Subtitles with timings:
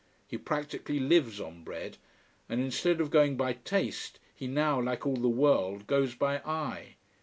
[0.27, 1.97] He practically lives on bread.
[2.49, 6.95] And instead of going by taste, he now, like all the world, goes by eye.